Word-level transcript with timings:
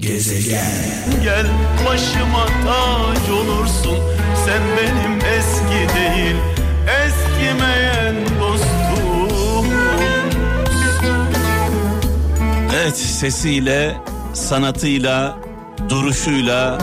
Gezegen 0.00 1.20
Gel 1.22 1.46
başıma 1.86 2.46
tac 2.46 3.32
olursun 3.32 3.98
Sen 4.44 4.62
benim 4.76 5.18
eski 5.38 5.94
değil 5.96 6.36
Eskimeyen 7.06 8.16
dostum 8.40 9.66
Evet 12.82 12.96
sesiyle, 12.96 13.96
sanatıyla, 14.34 15.38
duruşuyla 15.88 16.78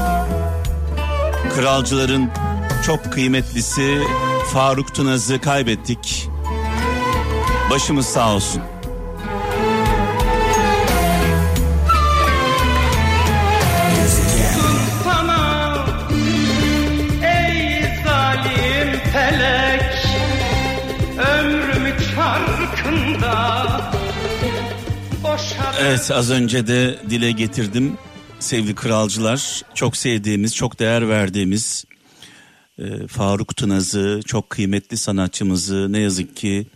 kralcıların 1.55 2.29
çok 2.85 3.13
kıymetlisi 3.13 3.97
Faruk 4.53 4.95
Tunaz'ı 4.95 5.41
kaybettik. 5.41 6.29
Başımız 7.71 8.05
sağ 8.05 8.33
olsun. 8.35 8.61
Evet 25.79 26.11
az 26.11 26.31
önce 26.31 26.67
de 26.67 26.99
dile 27.09 27.31
getirdim 27.31 27.97
sevgili 28.39 28.75
kralcılar. 28.75 29.61
Çok 29.73 29.97
sevdiğimiz, 29.97 30.55
çok 30.55 30.79
değer 30.79 31.09
verdiğimiz 31.09 31.85
e, 32.79 33.07
Faruk 33.07 33.55
Tınaz'ı, 33.55 34.21
çok 34.25 34.49
kıymetli 34.49 34.97
sanatçımızı 34.97 35.93
ne 35.93 35.99
yazık 35.99 36.35
ki 36.35 36.67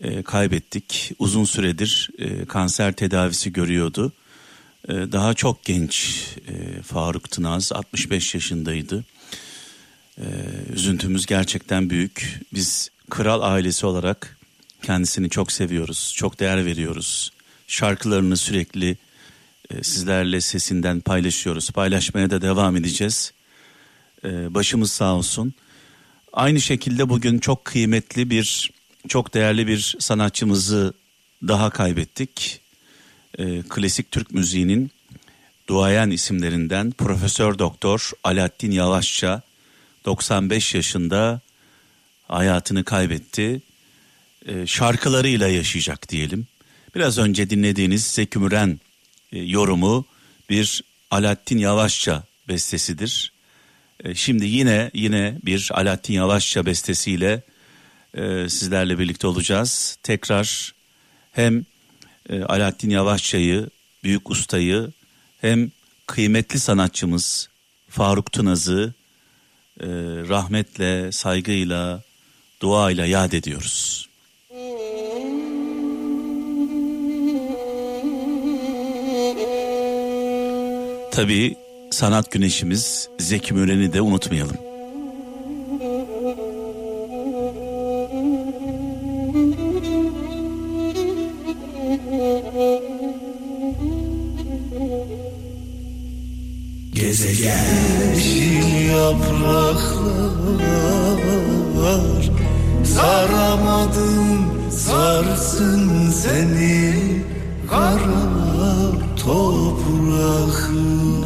e, 0.00 0.22
kaybettik. 0.22 1.12
Uzun 1.18 1.44
süredir 1.44 2.10
e, 2.18 2.44
kanser 2.44 2.92
tedavisi 2.92 3.52
görüyordu. 3.52 4.12
E, 4.88 4.92
daha 4.92 5.34
çok 5.34 5.64
genç 5.64 6.26
e, 6.48 6.82
Faruk 6.82 7.30
Tınaz, 7.30 7.72
65 7.72 8.34
yaşındaydı. 8.34 9.04
E, 10.18 10.26
üzüntümüz 10.74 11.26
gerçekten 11.26 11.90
büyük. 11.90 12.40
Biz 12.54 12.90
kral 13.10 13.40
ailesi 13.42 13.86
olarak 13.86 14.38
kendisini 14.82 15.30
çok 15.30 15.52
seviyoruz, 15.52 16.14
çok 16.16 16.40
değer 16.40 16.64
veriyoruz. 16.66 17.32
Şarkılarını 17.72 18.36
sürekli 18.36 18.96
e, 19.70 19.82
sizlerle 19.82 20.40
sesinden 20.40 21.00
paylaşıyoruz. 21.00 21.70
Paylaşmaya 21.70 22.30
da 22.30 22.42
devam 22.42 22.76
edeceğiz. 22.76 23.32
E, 24.24 24.54
başımız 24.54 24.92
sağ 24.92 25.14
olsun. 25.14 25.54
Aynı 26.32 26.60
şekilde 26.60 27.08
bugün 27.08 27.38
çok 27.38 27.64
kıymetli 27.64 28.30
bir, 28.30 28.70
çok 29.08 29.34
değerli 29.34 29.66
bir 29.66 29.96
sanatçımızı 29.98 30.94
daha 31.48 31.70
kaybettik. 31.70 32.60
E, 33.38 33.62
klasik 33.62 34.10
Türk 34.10 34.30
müziğinin 34.30 34.90
duayen 35.68 36.10
isimlerinden 36.10 36.90
Profesör 36.90 37.58
Doktor 37.58 38.10
Alaaddin 38.24 38.70
Yavaşça 38.70 39.42
95 40.04 40.74
yaşında 40.74 41.40
hayatını 42.28 42.84
kaybetti. 42.84 43.62
Şarkılarıyla 44.66 45.48
yaşayacak 45.48 46.08
diyelim. 46.08 46.46
Biraz 46.94 47.18
önce 47.18 47.50
dinlediğiniz 47.50 48.06
Zeki 48.06 48.38
Müren 48.38 48.80
e, 49.32 49.38
yorumu 49.38 50.04
bir 50.50 50.84
Alaaddin 51.10 51.58
Yavaşça 51.58 52.22
bestesidir. 52.48 53.32
E, 54.04 54.14
şimdi 54.14 54.46
yine 54.46 54.90
yine 54.94 55.38
bir 55.44 55.70
Alaaddin 55.72 56.14
Yavaşça 56.14 56.66
bestesiyle 56.66 57.42
e, 58.14 58.48
sizlerle 58.48 58.98
birlikte 58.98 59.26
olacağız. 59.26 59.98
Tekrar 60.02 60.74
hem 61.32 61.64
e, 62.28 62.42
Alaaddin 62.42 62.90
Yavaşça'yı, 62.90 63.70
büyük 64.04 64.30
ustayı 64.30 64.92
hem 65.40 65.70
kıymetli 66.06 66.60
sanatçımız 66.60 67.48
Faruk 67.88 68.32
Tınaz'ı 68.32 68.94
e, 69.80 69.86
rahmetle, 70.28 71.12
saygıyla, 71.12 72.02
duayla 72.60 73.06
yad 73.06 73.32
ediyoruz. 73.32 74.08
Tabii 81.12 81.56
sanat 81.90 82.30
güneşimiz 82.30 83.08
Zeki 83.18 83.54
Müren'i 83.54 83.92
de 83.92 84.00
unutmayalım. 84.00 84.71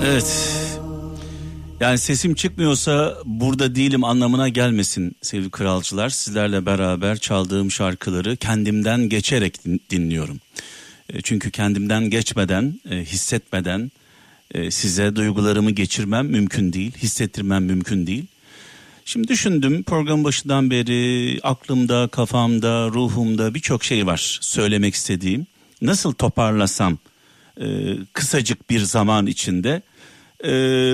Evet. 0.07 0.53
Yani 1.81 1.99
sesim 1.99 2.35
çıkmıyorsa 2.35 3.17
burada 3.25 3.75
değilim 3.75 4.05
anlamına 4.05 4.49
gelmesin 4.49 5.17
sevgili 5.23 5.51
kralcılar. 5.51 6.09
Sizlerle 6.09 6.67
beraber 6.67 7.19
çaldığım 7.19 7.71
şarkıları 7.71 8.37
kendimden 8.37 9.09
geçerek 9.09 9.65
din- 9.65 9.81
dinliyorum. 9.91 10.41
E, 11.13 11.23
Çünkü 11.23 11.51
kendimden 11.51 12.11
geçmeden, 12.11 12.81
e, 12.91 12.97
hissetmeden 12.97 13.91
e, 14.55 14.71
size 14.71 15.17
duygularımı 15.17 15.71
geçirmem 15.71 16.27
mümkün 16.27 16.73
değil, 16.73 16.93
hissettirmem 16.97 17.65
mümkün 17.65 18.07
değil. 18.07 18.25
Şimdi 19.05 19.29
düşündüm 19.29 19.83
program 19.83 20.25
başından 20.25 20.71
beri 20.71 21.41
aklımda, 21.43 22.09
kafamda, 22.09 22.89
ruhumda 22.89 23.55
birçok 23.55 23.85
şey 23.85 24.07
var 24.07 24.39
söylemek 24.43 24.95
istediğim. 24.95 25.47
Nasıl 25.83 26.13
toparlasam 26.13 26.99
e, 27.61 27.67
kısacık 28.13 28.71
bir 28.71 28.81
zaman 28.81 29.27
içinde 29.27 29.83
e, 30.45 30.51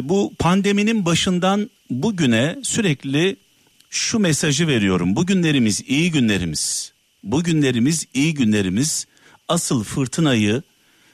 bu 0.08 0.34
pandeminin 0.38 1.04
başından 1.04 1.70
bugüne 1.90 2.58
sürekli 2.62 3.36
şu 3.90 4.18
mesajı 4.18 4.66
veriyorum. 4.66 5.16
Bugünlerimiz 5.16 5.82
iyi 5.86 6.10
günlerimiz. 6.10 6.92
Bugünlerimiz 7.24 8.06
iyi 8.14 8.34
günlerimiz. 8.34 9.06
Asıl 9.48 9.84
fırtınayı, 9.84 10.62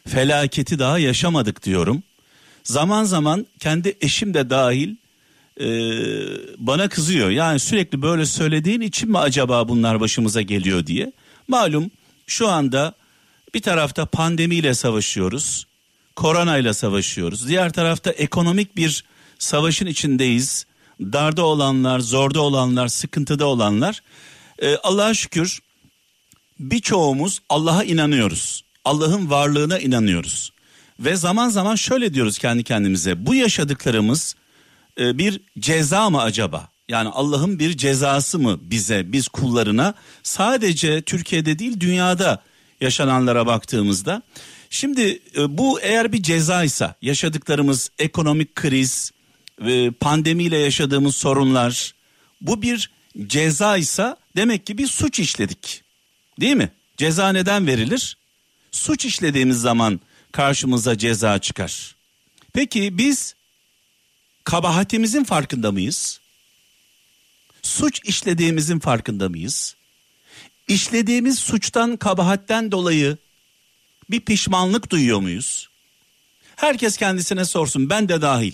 felaketi 0.07 0.79
daha 0.79 0.99
yaşamadık 0.99 1.65
diyorum. 1.65 2.03
Zaman 2.65 3.05
zaman 3.05 3.47
kendi 3.59 3.97
eşim 4.01 4.35
de 4.35 4.51
dahil 4.51 4.97
e, 5.61 5.67
bana 6.59 6.89
kızıyor. 6.89 7.31
Yani 7.31 7.59
sürekli 7.59 8.03
böyle 8.03 8.27
söylediğin 8.27 8.81
için 8.81 9.11
mi 9.11 9.19
acaba 9.19 9.69
bunlar 9.69 10.01
başımıza 10.01 10.43
geliyor 10.43 10.87
diye. 10.87 11.13
Malum 11.49 11.91
şu 12.27 12.49
anda 12.49 12.95
bir 13.55 13.61
tarafta 13.61 14.07
pandemiyle 14.07 14.75
savaşıyoruz. 14.75 15.67
Koronayla 16.17 16.75
savaşıyoruz. 16.75 17.49
Diğer 17.49 17.73
tarafta 17.73 18.11
ekonomik 18.11 18.77
bir 18.77 19.05
savaşın 19.39 19.87
içindeyiz. 19.87 20.67
Darda 21.01 21.45
olanlar, 21.45 22.01
zorda 22.01 22.41
olanlar, 22.41 22.89
sıkıntıda 22.89 23.47
olanlar. 23.47 24.03
E, 24.63 24.77
Allah'a 24.77 25.15
şükür 25.15 25.61
birçoğumuz 26.59 27.41
Allah'a 27.49 27.85
inanıyoruz. 27.85 28.65
Allah'ın 28.85 29.31
varlığına 29.31 29.79
inanıyoruz. 29.79 30.53
Ve 31.01 31.17
zaman 31.17 31.49
zaman 31.49 31.75
şöyle 31.75 32.15
diyoruz 32.15 32.39
kendi 32.39 32.65
kendimize. 32.65 33.27
Bu 33.27 33.35
yaşadıklarımız 33.35 34.37
e, 35.01 35.19
bir 35.19 35.41
ceza 35.59 36.11
mı 36.11 36.23
acaba? 36.23 36.69
Yani 36.89 37.09
Allah'ın 37.09 37.59
bir 37.59 37.77
cezası 37.77 38.39
mı 38.39 38.59
bize, 38.63 39.13
biz 39.13 39.29
kullarına? 39.29 39.95
Sadece 40.23 41.03
Türkiye'de 41.03 41.59
değil 41.59 41.81
dünyada 41.81 42.43
yaşananlara 42.81 43.47
baktığımızda. 43.47 44.23
Şimdi 44.71 45.23
e, 45.37 45.59
bu 45.59 45.81
eğer 45.81 46.13
bir 46.13 46.23
cezaysa 46.23 46.95
yaşadıklarımız 47.03 47.91
ekonomik 47.99 48.55
kriz, 48.55 49.13
e, 49.67 49.91
pandemiyle 49.91 50.59
yaşadığımız 50.59 51.17
sorunlar 51.17 51.95
bu 52.41 52.63
bir 52.63 52.91
cezaysa 53.27 54.17
demek 54.37 54.67
ki 54.67 54.79
bir 54.79 54.87
suç 54.87 55.19
işledik. 55.19 55.83
Değil 56.41 56.57
mi? 56.57 56.73
Ceza 56.97 57.33
neden 57.33 57.67
verilir? 57.67 58.17
Suç 58.71 59.05
işlediğimiz 59.05 59.61
zaman 59.61 60.01
karşımıza 60.33 60.99
ceza 60.99 61.39
çıkar. 61.39 61.97
Peki 62.53 62.99
biz 62.99 63.35
kabahatimizin 64.45 65.25
farkında 65.25 65.73
mıyız? 65.73 66.21
Suç 67.63 68.01
işlediğimizin 68.05 68.79
farkında 68.79 69.29
mıyız? 69.29 69.77
İşlediğimiz 70.69 71.39
suçtan, 71.39 71.97
kabahatten 71.97 72.73
dolayı 72.73 73.17
bir 74.11 74.21
pişmanlık 74.21 74.91
duyuyor 74.91 75.21
muyuz? 75.21 75.69
Herkes 76.57 76.97
kendisine 76.97 77.45
sorsun, 77.45 77.91
ben 77.91 78.09
de 78.09 78.23
dahil. 78.23 78.53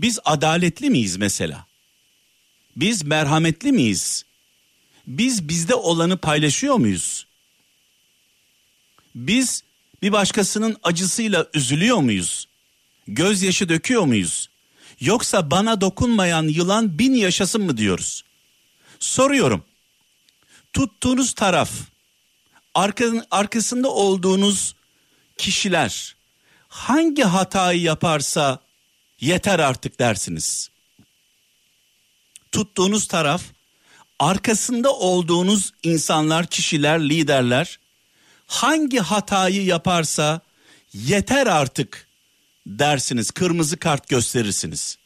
Biz 0.00 0.18
adaletli 0.24 0.90
miyiz 0.90 1.16
mesela? 1.16 1.66
Biz 2.76 3.04
merhametli 3.04 3.72
miyiz? 3.72 4.24
Biz 5.06 5.48
bizde 5.48 5.74
olanı 5.74 6.16
paylaşıyor 6.16 6.74
muyuz? 6.74 7.26
Biz 9.14 9.62
bir 10.02 10.12
başkasının 10.12 10.76
acısıyla 10.82 11.46
üzülüyor 11.54 11.98
muyuz? 11.98 12.48
Gözyaşı 13.08 13.68
döküyor 13.68 14.02
muyuz? 14.02 14.48
Yoksa 15.00 15.50
bana 15.50 15.80
dokunmayan 15.80 16.48
yılan 16.48 16.98
bin 16.98 17.14
yaşasın 17.14 17.62
mı 17.62 17.76
diyoruz? 17.76 18.24
Soruyorum. 19.00 19.64
Tuttuğunuz 20.74 21.32
taraf, 21.32 21.70
arka, 22.74 23.04
arkasında 23.30 23.88
olduğunuz 23.88 24.74
kişiler 25.38 26.16
hangi 26.68 27.22
hatayı 27.22 27.80
yaparsa 27.80 28.58
yeter 29.20 29.58
artık 29.58 29.98
dersiniz. 29.98 30.70
Tuttuğunuz 32.52 33.08
taraf, 33.08 33.42
arkasında 34.18 34.92
olduğunuz 34.92 35.72
insanlar, 35.82 36.46
kişiler, 36.46 37.08
liderler 37.08 37.78
hangi 38.46 38.98
hatayı 38.98 39.64
yaparsa 39.64 40.40
yeter 40.92 41.46
artık 41.46 42.08
dersiniz. 42.66 43.30
Kırmızı 43.30 43.76
kart 43.76 44.08
gösterirsiniz. 44.08 44.98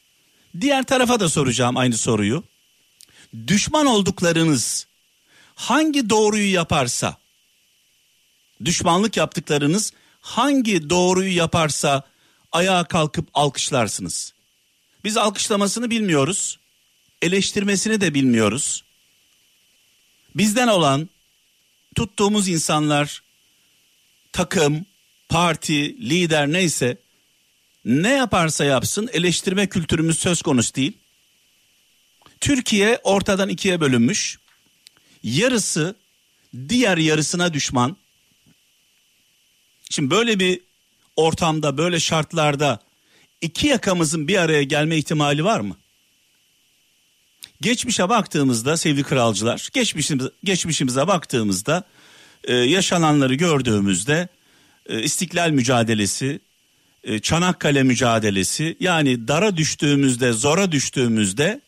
Diğer 0.61 0.83
tarafa 0.83 1.21
da 1.21 1.29
soracağım 1.29 1.77
aynı 1.77 1.97
soruyu. 1.97 2.45
Düşman 3.47 3.87
olduklarınız 3.87 4.87
hangi 5.59 6.11
doğruyu 6.11 6.53
yaparsa 6.53 7.17
düşmanlık 8.65 9.17
yaptıklarınız 9.17 9.93
hangi 10.21 10.91
doğruyu 10.91 11.37
yaparsa 11.37 12.03
ayağa 12.53 12.85
kalkıp 12.85 13.29
alkışlarsınız. 13.35 14.33
Biz 15.05 15.17
alkışlamasını 15.17 15.91
bilmiyoruz. 15.91 16.59
Eleştirmesini 17.23 18.01
de 18.01 18.15
bilmiyoruz. 18.15 18.85
Bizden 20.35 20.69
olan 20.69 21.09
tuttuğumuz 21.97 22.49
insanlar 22.49 23.23
takım, 24.33 24.87
parti, 25.29 26.11
lider 26.11 26.53
neyse 26.53 26.99
ne 27.85 28.13
yaparsa 28.13 28.65
yapsın 28.65 29.11
eleştirme 29.13 29.69
kültürümüz 29.69 30.19
söz 30.19 30.43
konusu 30.43 30.75
değil. 30.75 30.93
Türkiye 32.41 33.01
ortadan 33.05 33.49
ikiye 33.49 33.81
bölünmüş. 33.81 34.39
Yarısı 35.23 35.95
diğer 36.69 36.99
yarısına 36.99 37.55
düşman. 37.55 37.97
Şimdi 39.91 40.11
böyle 40.11 40.39
bir 40.39 40.61
ortamda, 41.17 41.79
böyle 41.79 42.01
şartlarda 42.01 42.81
iki 43.41 43.67
yakamızın 43.67 44.29
bir 44.29 44.37
araya 44.37 44.63
gelme 44.63 44.97
ihtimali 44.97 45.45
var 45.45 45.61
mı? 45.61 45.77
Geçmişe 47.61 48.09
baktığımızda 48.09 48.77
sevgili 48.77 49.03
kralcılar, 49.03 49.69
geçmişimize, 49.73 50.31
geçmişimize 50.45 51.07
baktığımızda 51.07 51.85
e, 52.45 52.55
yaşananları 52.55 53.35
gördüğümüzde 53.35 54.29
e, 54.87 55.03
istiklal 55.03 55.51
mücadelesi, 55.51 56.41
e, 57.05 57.19
Çanakkale 57.19 57.83
mücadelesi 57.83 58.77
yani 58.81 59.29
dara 59.29 59.57
düştüğümüzde, 59.57 60.33
zora 60.33 60.73
düştüğümüzde 60.73 61.61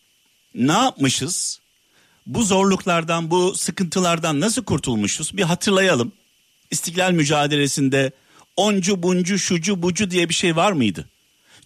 ne 0.54 0.72
yapmışız? 0.72 1.60
Bu 2.30 2.42
zorluklardan, 2.42 3.30
bu 3.30 3.54
sıkıntılardan 3.54 4.40
nasıl 4.40 4.64
kurtulmuşuz? 4.64 5.36
Bir 5.36 5.42
hatırlayalım. 5.42 6.12
İstiklal 6.70 7.12
mücadelesinde 7.12 8.12
oncu 8.56 9.02
buncu 9.02 9.38
şucu 9.38 9.82
bucu 9.82 10.10
diye 10.10 10.28
bir 10.28 10.34
şey 10.34 10.56
var 10.56 10.72
mıydı? 10.72 11.08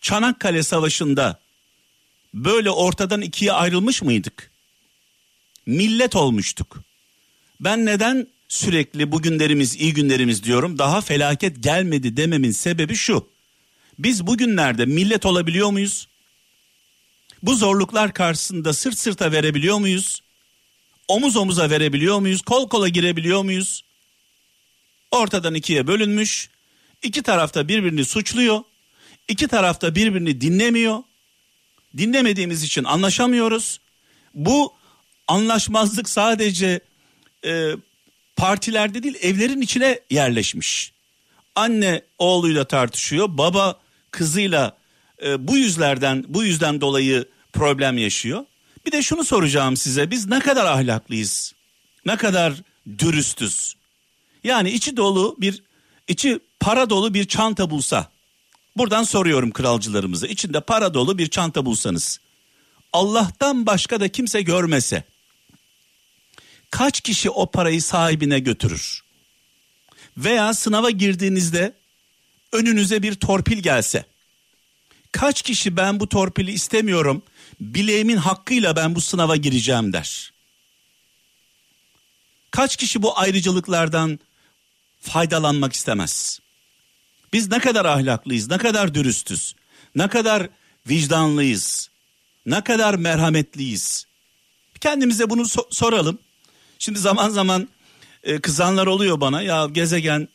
Çanakkale 0.01 0.63
Savaşı'nda 0.63 1.41
böyle 2.35 2.71
ortadan 2.71 3.21
ikiye 3.21 3.53
ayrılmış 3.53 4.03
mıydık? 4.03 4.51
Millet 5.67 6.17
olmuştuk. 6.17 6.81
Ben 7.61 7.87
neden 7.87 8.27
sürekli 8.49 9.13
bugünlerimiz 9.13 9.75
iyi 9.75 9.95
günlerimiz 9.95 10.45
diyorum. 10.45 10.79
Daha 10.79 11.01
felaket 11.01 11.63
gelmedi 11.63 12.17
dememin 12.17 12.51
sebebi 12.51 12.95
şu. 12.95 13.29
Biz 13.99 14.27
bugünlerde 14.27 14.87
millet 14.87 15.27
olabiliyor 15.27 15.71
muyuz? 15.71 16.09
Bu 17.43 17.55
zorluklar 17.57 18.15
karşısında 18.15 18.73
sırt 18.73 18.99
sırta 18.99 19.33
verebiliyor 19.33 19.79
muyuz? 19.79 20.25
Omuz 21.09 21.37
omuza 21.37 21.71
verebiliyor 21.71 22.19
muyuz? 22.19 22.43
Kol 22.43 22.69
kola 22.69 22.89
girebiliyor 22.89 23.43
muyuz? 23.43 23.85
Ortadan 25.11 25.55
ikiye 25.55 25.87
bölünmüş. 25.87 26.51
İki 27.03 27.23
tarafta 27.23 27.69
birbirini 27.69 28.05
suçluyor. 28.05 28.61
İki 29.29 29.49
tarafta 29.49 29.95
birbirini 29.95 30.41
dinlemiyor. 30.41 31.03
Dinlemediğimiz 31.97 32.63
için 32.63 32.85
anlaşamıyoruz. 32.85 33.81
Bu 34.35 34.75
anlaşmazlık 35.29 36.09
sadece 36.09 36.81
e, 37.47 37.73
partilerde 38.37 39.03
değil 39.03 39.17
evlerin 39.23 39.61
içine 39.61 40.01
yerleşmiş. 40.11 40.93
Anne 41.55 42.03
oğluyla 42.19 42.65
tartışıyor, 42.65 43.29
baba 43.31 43.81
kızıyla 44.11 44.77
e, 45.25 45.49
bu 45.49 45.57
yüzlerden 45.57 46.25
bu 46.29 46.45
yüzden 46.45 46.81
dolayı 46.81 47.29
problem 47.53 47.99
yaşıyor. 47.99 48.45
Bir 48.87 48.93
de 48.93 49.03
şunu 49.03 49.25
soracağım 49.25 49.77
size 49.77 50.11
biz 50.11 50.27
ne 50.27 50.41
kadar 50.41 50.67
ahlaklıyız? 50.67 51.55
Ne 52.07 52.17
kadar 52.17 52.63
dürüstüz? 52.99 53.75
Yani 54.45 54.71
içi 54.71 54.97
dolu 54.97 55.37
bir 55.39 55.63
içi 56.09 56.41
para 56.61 56.91
dolu 56.91 57.15
bir 57.15 57.25
çanta 57.25 57.71
bulsa. 57.71 58.11
Buradan 58.77 59.05
soruyorum 59.05 59.51
kralcılarımıza. 59.51 60.27
İçinde 60.27 60.61
para 60.61 60.95
dolu 60.95 61.19
bir 61.19 61.31
çanta 61.31 61.67
bulsanız. 61.67 62.21
Allah'tan 62.93 63.67
başka 63.67 64.01
da 64.01 64.09
kimse 64.09 64.43
görmese. 64.43 65.05
Kaç 66.71 67.01
kişi 67.01 67.31
o 67.31 67.51
parayı 67.51 67.83
sahibine 67.83 68.39
götürür? 68.39 69.05
Veya 70.17 70.55
sınava 70.55 70.91
girdiğinizde 70.91 71.75
önünüze 72.53 73.03
bir 73.03 73.15
torpil 73.15 73.59
gelse. 73.59 74.05
Kaç 75.13 75.43
kişi 75.43 75.77
ben 75.77 76.01
bu 76.01 76.09
torpili 76.09 76.53
istemiyorum, 76.53 77.23
bileğimin 77.61 78.17
hakkıyla 78.17 78.77
ben 78.77 78.95
bu 78.95 79.01
sınava 79.01 79.37
gireceğim 79.37 79.93
der. 79.93 80.33
Kaç 82.51 82.77
kişi 82.77 83.03
bu 83.03 83.19
ayrıcalıklardan 83.19 84.19
faydalanmak 85.01 85.73
istemez? 85.73 86.41
Biz 87.33 87.51
ne 87.51 87.59
kadar 87.59 87.85
ahlaklıyız, 87.85 88.51
ne 88.51 88.59
kadar 88.59 88.95
dürüstüz, 88.95 89.55
ne 89.95 90.09
kadar 90.09 90.49
vicdanlıyız, 90.89 91.91
ne 92.47 92.65
kadar 92.65 92.95
merhametliyiz. 92.95 94.07
Kendimize 94.81 95.31
bunu 95.31 95.43
so- 95.43 95.75
soralım. 95.75 96.19
Şimdi 96.79 96.99
zaman 96.99 97.31
zaman 97.31 97.69
e, 98.23 98.41
kızanlar 98.41 98.87
oluyor 98.87 99.21
bana 99.21 99.43
ya 99.43 99.67
gezegen 99.67 100.29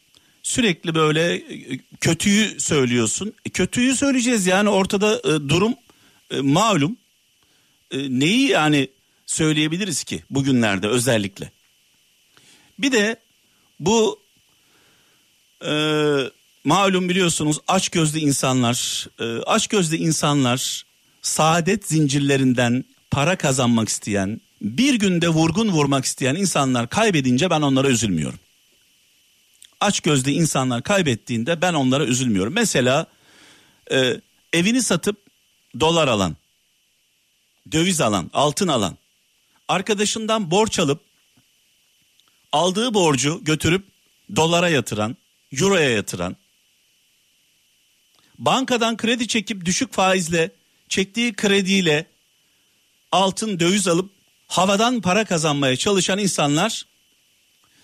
sürekli 0.43 0.95
böyle 0.95 1.33
e, 1.33 1.79
kötüyü 2.01 2.59
söylüyorsun. 2.59 3.33
E, 3.45 3.49
kötüyü 3.49 3.95
söyleyeceğiz 3.95 4.47
yani 4.47 4.69
ortada 4.69 5.19
e, 5.19 5.49
durum 5.49 5.75
e, 6.31 6.41
malum. 6.41 6.97
E, 7.91 8.19
neyi 8.19 8.47
yani 8.47 8.89
söyleyebiliriz 9.25 10.03
ki 10.03 10.23
bugünlerde 10.29 10.87
özellikle. 10.87 11.51
Bir 12.79 12.91
de 12.91 13.19
bu 13.79 14.19
e, 15.65 15.71
malum 16.63 17.09
biliyorsunuz 17.09 17.59
aç 17.67 17.89
gözlü 17.89 18.19
insanlar, 18.19 19.07
e, 19.19 19.25
aç 19.45 19.67
gözlü 19.67 19.95
insanlar 19.95 20.85
saadet 21.21 21.87
zincirlerinden 21.87 22.85
para 23.11 23.35
kazanmak 23.35 23.89
isteyen, 23.89 24.41
bir 24.61 24.93
günde 24.93 25.29
vurgun 25.29 25.69
vurmak 25.69 26.05
isteyen 26.05 26.35
insanlar 26.35 26.89
kaybedince 26.89 27.49
ben 27.49 27.61
onlara 27.61 27.89
üzülmüyorum. 27.89 28.39
Aç 29.79 29.99
gözlü 29.99 30.31
insanlar 30.31 30.83
kaybettiğinde 30.83 31.61
ben 31.61 31.73
onlara 31.73 32.05
üzülmüyorum. 32.05 32.53
Mesela 32.53 33.05
e, 33.91 34.21
evini 34.53 34.83
satıp 34.83 35.17
dolar 35.79 36.07
alan, 36.07 36.35
döviz 37.71 38.01
alan, 38.01 38.29
altın 38.33 38.67
alan, 38.67 38.97
arkadaşından 39.67 40.51
borç 40.51 40.79
alıp 40.79 41.01
aldığı 42.51 42.93
borcu 42.93 43.39
götürüp 43.43 43.87
dolara 44.35 44.69
yatıran, 44.69 45.17
euroya 45.51 45.89
yatıran, 45.89 46.35
bankadan 48.37 48.97
kredi 48.97 49.27
çekip 49.27 49.65
düşük 49.65 49.93
faizle 49.93 50.51
çektiği 50.89 51.33
krediyle 51.33 52.05
altın 53.11 53.59
döviz 53.59 53.87
alıp 53.87 54.11
havadan 54.47 55.01
para 55.01 55.25
kazanmaya 55.25 55.75
çalışan 55.75 56.19
insanlar 56.19 56.85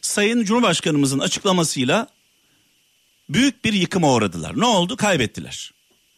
Sayın 0.01 0.43
Cumhurbaşkanımızın 0.43 1.19
açıklamasıyla 1.19 2.07
büyük 3.29 3.65
bir 3.65 3.73
yıkıma 3.73 4.13
uğradılar. 4.13 4.59
Ne 4.59 4.65
oldu? 4.65 4.97
Kaybettiler. 4.97 5.71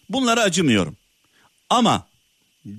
Bunlara 0.10 0.42
acımıyorum. 0.42 0.98
Ama 1.70 2.08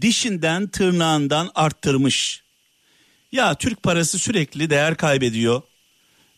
dişinden 0.00 0.68
tırnağından 0.68 1.50
arttırmış. 1.54 2.42
Ya 3.32 3.54
Türk 3.54 3.82
parası 3.82 4.18
sürekli 4.18 4.70
değer 4.70 4.96
kaybediyor. 4.96 5.62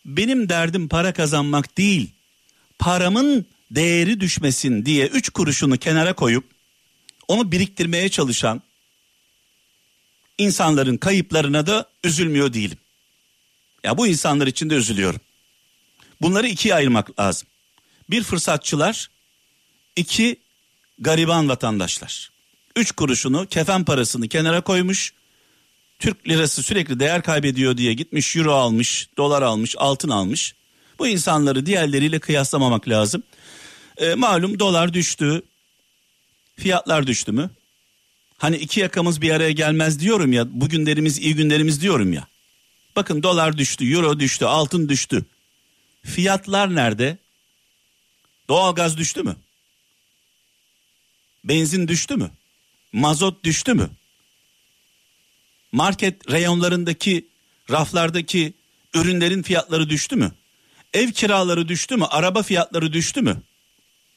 Benim 0.05 0.49
derdim 0.49 0.89
para 0.89 1.13
kazanmak 1.13 1.77
değil. 1.77 2.11
Paramın 2.79 3.45
değeri 3.71 4.19
düşmesin 4.19 4.85
diye 4.85 5.07
üç 5.07 5.29
kuruşunu 5.29 5.77
kenara 5.77 6.13
koyup 6.13 6.43
onu 7.27 7.51
biriktirmeye 7.51 8.09
çalışan 8.09 8.61
insanların 10.37 10.97
kayıplarına 10.97 11.67
da 11.67 11.89
üzülmüyor 12.03 12.53
değilim. 12.53 12.77
Ya 13.83 13.97
bu 13.97 14.07
insanlar 14.07 14.47
için 14.47 14.69
de 14.69 14.75
üzülüyorum. 14.75 15.21
Bunları 16.21 16.47
ikiye 16.47 16.75
ayırmak 16.75 17.19
lazım. 17.19 17.47
Bir 18.09 18.23
fırsatçılar, 18.23 19.09
iki 19.95 20.39
gariban 20.99 21.49
vatandaşlar. 21.49 22.30
Üç 22.75 22.91
kuruşunu 22.91 23.47
kefen 23.47 23.85
parasını 23.85 24.27
kenara 24.27 24.61
koymuş. 24.61 25.13
Türk 25.99 26.27
lirası 26.29 26.63
sürekli 26.63 26.99
değer 26.99 27.23
kaybediyor 27.23 27.77
diye 27.77 27.93
gitmiş 27.93 28.35
euro 28.35 28.53
almış, 28.53 29.09
dolar 29.17 29.41
almış, 29.41 29.75
altın 29.77 30.09
almış. 30.09 30.55
Bu 30.99 31.07
insanları 31.07 31.65
diğerleriyle 31.65 32.19
kıyaslamamak 32.19 32.89
lazım. 32.89 33.23
E, 33.97 34.13
malum 34.15 34.59
dolar 34.59 34.93
düştü. 34.93 35.41
Fiyatlar 36.55 37.07
düştü 37.07 37.31
mü? 37.31 37.49
Hani 38.37 38.57
iki 38.57 38.79
yakamız 38.79 39.21
bir 39.21 39.31
araya 39.31 39.51
gelmez 39.51 39.99
diyorum 39.99 40.33
ya. 40.33 40.61
Bu 40.61 40.69
günlerimiz 40.69 41.19
iyi 41.19 41.35
günlerimiz 41.35 41.81
diyorum 41.81 42.13
ya. 42.13 42.27
Bakın 42.95 43.23
dolar 43.23 43.57
düştü, 43.57 43.93
euro 43.93 44.19
düştü, 44.19 44.45
altın 44.45 44.89
düştü. 44.89 45.25
Fiyatlar 46.03 46.75
nerede? 46.75 47.17
Doğalgaz 48.49 48.97
düştü 48.97 49.23
mü? 49.23 49.35
Benzin 51.43 51.87
düştü 51.87 52.15
mü? 52.15 52.31
Mazot 52.93 53.43
düştü 53.43 53.73
mü? 53.73 53.89
Market 55.71 56.31
reyonlarındaki 56.31 57.27
raflardaki 57.69 58.53
ürünlerin 58.93 59.41
fiyatları 59.41 59.89
düştü 59.89 60.15
mü? 60.15 60.31
Ev 60.93 61.11
kiraları 61.11 61.67
düştü 61.67 61.97
mü? 61.97 62.05
Araba 62.09 62.43
fiyatları 62.43 62.93
düştü 62.93 63.21
mü? 63.21 63.41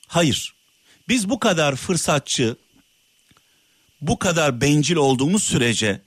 Hayır. 0.07 0.54
Biz 1.09 1.31
bu 1.31 1.38
kadar 1.38 1.76
fırsatçı, 1.76 2.57
bu 4.00 4.19
kadar 4.19 4.61
bencil 4.61 4.97
olduğumuz 4.97 5.43
sürece 5.43 6.00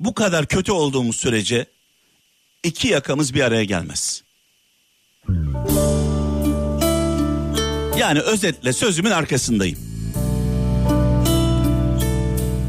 bu 0.00 0.14
kadar 0.14 0.46
kötü 0.46 0.72
olduğumuz 0.72 1.16
sürece 1.16 1.66
iki 2.62 2.88
yakamız 2.88 3.34
bir 3.34 3.40
araya 3.40 3.64
gelmez. 3.64 4.22
Yani 7.98 8.20
özetle 8.20 8.72
sözümün 8.72 9.10
arkasındayım. 9.10 9.87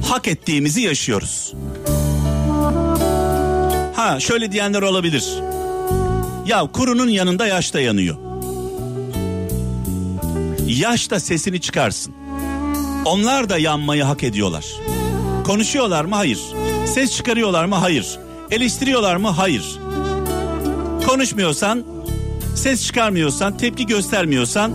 Hak 0.09 0.27
ettiğimizi 0.27 0.81
yaşıyoruz. 0.81 1.53
Ha 3.95 4.19
şöyle 4.19 4.51
diyenler 4.51 4.81
olabilir. 4.81 5.33
Ya 6.45 6.67
kurunun 6.73 7.09
yanında 7.09 7.47
yaş 7.47 7.73
da 7.73 7.79
yanıyor. 7.79 8.15
Yaş 10.67 11.09
da 11.11 11.19
sesini 11.19 11.61
çıkarsın. 11.61 12.13
Onlar 13.05 13.49
da 13.49 13.57
yanmayı 13.57 14.03
hak 14.03 14.23
ediyorlar. 14.23 14.65
Konuşuyorlar 15.45 16.05
mı? 16.05 16.15
Hayır. 16.15 16.39
Ses 16.85 17.15
çıkarıyorlar 17.15 17.65
mı? 17.65 17.75
Hayır. 17.75 18.19
Eleştiriyorlar 18.51 19.15
mı? 19.15 19.27
Hayır. 19.29 19.79
Konuşmuyorsan, 21.07 21.83
ses 22.55 22.85
çıkarmıyorsan, 22.85 23.57
tepki 23.57 23.85
göstermiyorsan 23.85 24.71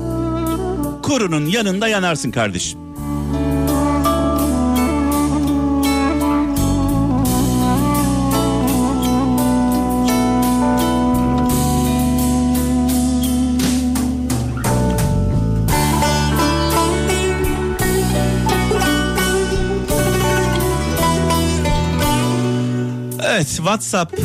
kurunun 1.03 1.47
yanında 1.47 1.88
yanarsın 1.88 2.31
kardeşim. 2.31 2.84
Evet 23.35 23.47
WhatsApp, 23.47 24.17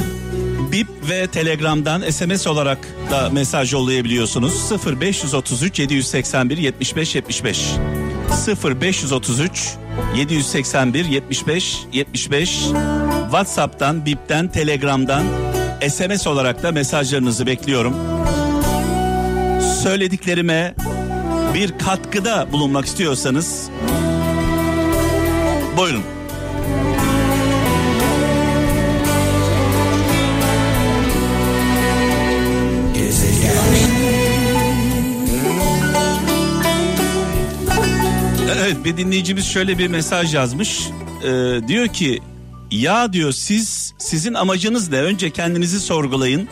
Bip 0.71 0.87
ve 1.09 1.27
Telegram'dan 1.27 2.09
SMS 2.09 2.47
olarak 2.47 2.77
da 3.11 3.29
mesaj 3.29 3.73
yollayabiliyorsunuz. 3.73 4.71
0533 4.85 5.79
781 5.79 6.57
75 6.57 7.15
75 7.15 7.71
0533 8.63 9.75
781 10.15 11.05
75 11.05 11.77
75 11.93 12.49
WhatsApp'tan, 13.21 14.05
Bip'ten, 14.05 14.47
Telegram'dan 14.47 15.23
SMS 15.89 16.27
olarak 16.27 16.63
da 16.63 16.71
mesajlarınızı 16.71 17.47
bekliyorum. 17.47 17.95
Söylediklerime 19.83 20.75
bir 21.53 21.77
katkıda 21.77 22.51
bulunmak 22.51 22.85
istiyorsanız 22.85 23.69
buyurun. 25.77 26.18
Evet 38.61 38.85
bir 38.85 38.97
dinleyicimiz 38.97 39.45
şöyle 39.45 39.77
bir 39.77 39.87
mesaj 39.87 40.35
yazmış. 40.35 40.79
Ee, 41.23 41.59
diyor 41.67 41.87
ki 41.87 42.19
ya 42.71 43.13
diyor 43.13 43.31
siz 43.31 43.93
sizin 43.97 44.33
amacınız 44.33 44.91
ne? 44.91 44.97
Önce 44.97 45.29
kendinizi 45.29 45.79
sorgulayın. 45.79 46.49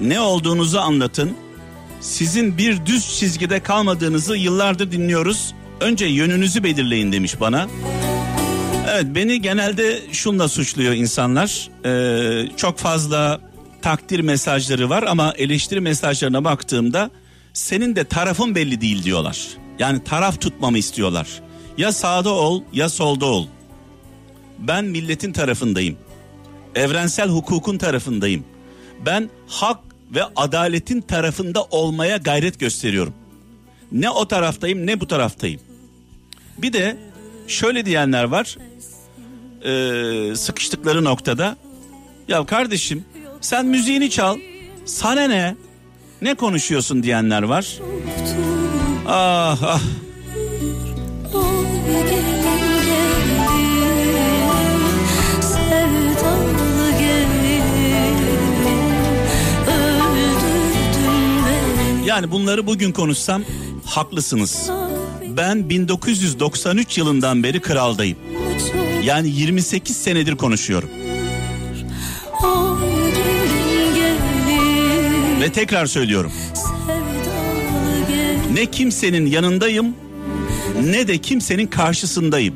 Ne 0.00 0.20
olduğunuzu 0.20 0.78
anlatın. 0.78 1.36
Sizin 2.00 2.58
bir 2.58 2.86
düz 2.86 3.18
çizgide 3.18 3.60
kalmadığınızı 3.60 4.36
yıllardır 4.36 4.92
dinliyoruz. 4.92 5.54
Önce 5.80 6.06
yönünüzü 6.06 6.64
belirleyin 6.64 7.12
demiş 7.12 7.40
bana. 7.40 7.68
Evet 8.88 9.06
beni 9.14 9.42
genelde 9.42 10.00
şunla 10.12 10.48
suçluyor 10.48 10.92
insanlar. 10.92 11.68
Ee, 11.84 12.56
çok 12.56 12.78
fazla 12.78 13.40
takdir 13.82 14.20
mesajları 14.20 14.90
var 14.90 15.02
ama 15.02 15.32
eleştiri 15.36 15.80
mesajlarına 15.80 16.44
baktığımda 16.44 17.10
senin 17.52 17.96
de 17.96 18.04
tarafın 18.04 18.54
belli 18.54 18.80
değil 18.80 19.02
diyorlar. 19.02 19.38
Yani 19.78 20.04
taraf 20.04 20.40
tutmamı 20.40 20.78
istiyorlar. 20.78 21.47
Ya 21.78 21.92
sağda 21.92 22.30
ol 22.30 22.62
ya 22.72 22.88
solda 22.88 23.26
ol. 23.26 23.46
Ben 24.58 24.84
milletin 24.84 25.32
tarafındayım. 25.32 25.96
Evrensel 26.74 27.28
hukukun 27.28 27.78
tarafındayım. 27.78 28.44
Ben 29.06 29.30
hak 29.46 29.80
ve 30.14 30.24
adaletin 30.36 31.00
tarafında 31.00 31.64
olmaya 31.64 32.16
gayret 32.16 32.60
gösteriyorum. 32.60 33.14
Ne 33.92 34.10
o 34.10 34.28
taraftayım 34.28 34.86
ne 34.86 35.00
bu 35.00 35.06
taraftayım. 35.06 35.60
Bir 36.58 36.72
de 36.72 36.96
şöyle 37.48 37.86
diyenler 37.86 38.24
var. 38.24 38.58
Ee, 39.64 40.36
sıkıştıkları 40.36 41.04
noktada. 41.04 41.56
Ya 42.28 42.46
kardeşim 42.46 43.04
sen 43.40 43.66
müziğini 43.66 44.10
çal. 44.10 44.38
Sana 44.84 45.28
ne? 45.28 45.56
Ne 46.22 46.34
konuşuyorsun 46.34 47.02
diyenler 47.02 47.42
var. 47.42 47.78
Ah 49.06 49.62
ah. 49.62 49.80
Yani 62.18 62.30
bunları 62.30 62.66
bugün 62.66 62.92
konuşsam 62.92 63.42
haklısınız. 63.84 64.70
Ben 65.36 65.70
1993 65.70 66.98
yılından 66.98 67.42
beri 67.42 67.60
kraldayım. 67.60 68.18
Yani 69.02 69.28
28 69.28 69.96
senedir 69.96 70.36
konuşuyorum. 70.36 70.88
Ve 75.40 75.52
tekrar 75.52 75.86
söylüyorum. 75.86 76.32
Ne 78.52 78.66
kimsenin 78.66 79.26
yanındayım 79.26 79.94
ne 80.84 81.08
de 81.08 81.18
kimsenin 81.18 81.66
karşısındayım. 81.66 82.54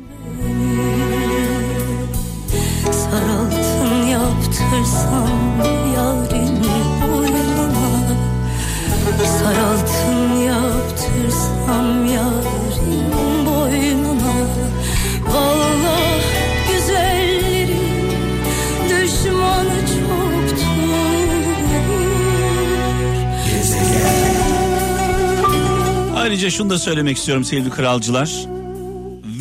Şunu 26.63 26.69
da 26.71 26.79
söylemek 26.79 27.17
istiyorum 27.17 27.43
sevgili 27.43 27.69
kralcılar. 27.69 28.45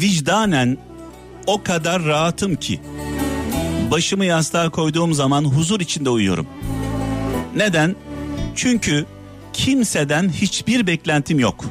Vicdanen 0.00 0.78
o 1.46 1.62
kadar 1.62 2.04
rahatım 2.04 2.56
ki 2.56 2.80
başımı 3.90 4.24
yastığa 4.24 4.70
koyduğum 4.70 5.14
zaman 5.14 5.44
huzur 5.44 5.80
içinde 5.80 6.10
uyuyorum. 6.10 6.46
Neden? 7.56 7.96
Çünkü 8.54 9.06
kimseden 9.52 10.28
hiçbir 10.28 10.86
beklentim 10.86 11.38
yok. 11.38 11.64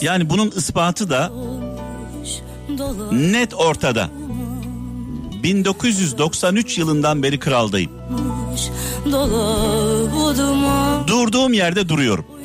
Yani 0.00 0.30
bunun 0.30 0.50
ispatı 0.50 1.10
da 1.10 1.32
net 3.12 3.54
ortada. 3.54 4.10
1993 5.42 6.78
yılından 6.78 7.22
beri 7.22 7.38
kraldayım. 7.38 7.90
Durduğum 11.06 11.52
yerde 11.52 11.88
duruyorum. 11.88 12.37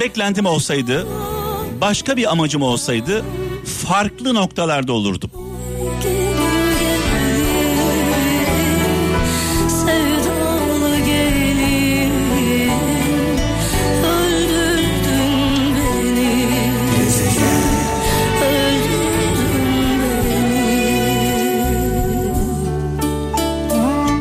Beklentim 0.00 0.46
olsaydı, 0.46 1.06
başka 1.80 2.16
bir 2.16 2.32
amacım 2.32 2.62
olsaydı 2.62 3.24
farklı 3.86 4.34
noktalarda 4.34 4.92
olurdum. 4.92 5.30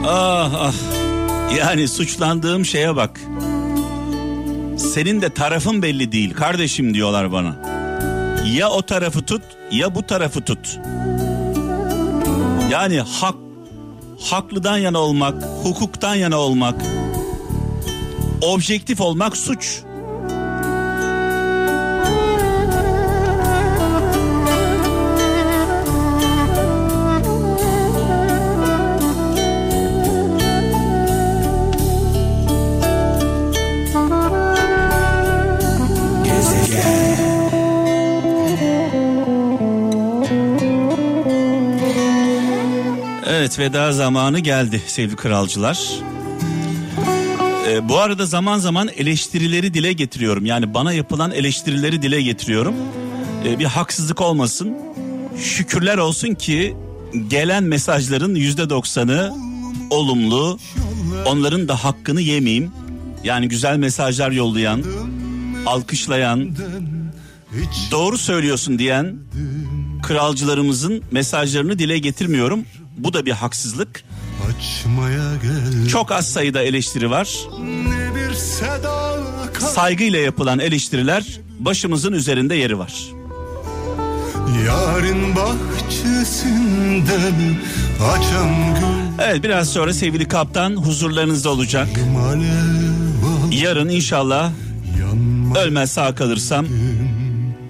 Ah 0.06 0.54
ah. 0.54 0.74
Yani 1.58 1.88
suçlandığım 1.88 2.66
şeye 2.66 2.96
bak. 2.96 3.20
Senin 5.00 5.22
de 5.22 5.30
tarafın 5.30 5.82
belli 5.82 6.12
değil 6.12 6.34
kardeşim 6.34 6.94
diyorlar 6.94 7.32
bana. 7.32 7.56
Ya 8.54 8.70
o 8.70 8.82
tarafı 8.82 9.26
tut 9.26 9.42
ya 9.72 9.96
bu 9.96 10.04
tarafı 10.04 10.42
tut. 10.42 10.80
Yani 12.72 13.02
hak 13.02 13.36
haklıdan 14.20 14.78
yana 14.78 15.00
olmak, 15.00 15.44
hukuktan 15.64 16.16
yana 16.16 16.38
olmak, 16.38 16.76
objektif 18.42 19.02
olmak 19.02 19.38
suç. 19.38 19.82
Veda 43.60 43.92
zamanı 43.92 44.40
geldi 44.40 44.82
sevgili 44.88 45.16
kralcılar. 45.16 45.80
Ee, 47.68 47.90
bu 47.90 47.98
arada 47.98 48.26
zaman 48.26 48.60
zaman 48.60 48.90
eleştirileri 48.98 49.74
dile 49.74 49.94
getiriyorum. 49.94 50.46
Yani 50.46 50.74
bana 50.74 50.94
yapılan 50.94 51.32
eleştirileri 51.32 52.02
dile 52.02 52.22
getiriyorum. 52.22 52.76
Ee, 53.46 53.60
bir 53.60 53.66
haksızlık 53.66 54.22
olmasın. 54.22 54.78
Şükürler 55.38 55.98
olsun 55.98 56.34
ki 56.34 56.76
gelen 57.28 57.64
mesajların 57.64 58.36
yüzde 58.36 58.70
doksanı 58.70 59.34
olumlu. 59.90 60.60
Onların 61.26 61.68
da 61.68 61.84
hakkını 61.84 62.22
yemeyeyim. 62.22 62.72
Yani 63.24 63.48
güzel 63.48 63.78
mesajlar 63.78 64.32
yollayan, 64.32 64.84
alkışlayan, 65.66 66.56
doğru 67.92 68.18
söylüyorsun 68.18 68.80
diyen 68.80 69.16
kralcılarımızın 70.04 71.04
mesajlarını 71.12 71.80
dile 71.80 72.00
getirmiyorum. 72.00 72.66
Bu 73.04 73.14
da 73.14 73.26
bir 73.26 73.32
haksızlık. 73.32 74.04
Açmaya 74.50 75.36
gel 75.42 75.88
Çok 75.90 76.12
az 76.12 76.28
sayıda 76.32 76.62
eleştiri 76.62 77.10
var. 77.10 77.40
Saygıyla 79.60 80.20
yapılan 80.20 80.60
eleştiriler 80.60 81.40
başımızın 81.60 82.14
üzerinde 82.14 82.56
yeri 82.56 82.80
var. 82.80 82.94
Yarın 84.66 85.36
bahçesinden 85.36 87.34
açan 88.12 88.76
gül 88.76 89.24
Evet 89.24 89.44
biraz 89.44 89.70
sonra 89.70 89.94
sevgili 89.94 90.28
kaptan 90.28 90.76
huzurlarınızda 90.76 91.50
olacak. 91.50 91.88
Yarın 93.52 93.90
inşallah 93.90 94.52
ölmez 95.64 95.92
sağ 95.92 96.16
kalırsam 96.16 96.66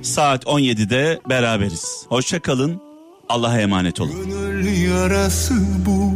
saat 0.02 0.44
17'de 0.44 1.20
beraberiz. 1.30 2.06
Hoşça 2.10 2.40
kalın. 2.40 2.89
Allah'a 3.30 3.60
emanet 3.60 4.02
olun. 4.02 4.30
Gönül 4.30 4.82
yarası 4.90 5.54
bu. 5.86 6.14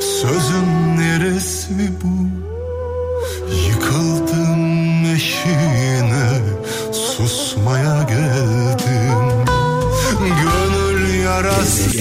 Sözün 0.00 0.96
neresi 0.96 1.92
bu? 2.02 2.26
Yıkıldım 3.68 5.04
eşiğine 5.14 6.28
Susmaya 6.92 8.02
geldim 8.02 9.44
Gönül 10.20 11.24
yarası 11.24 11.96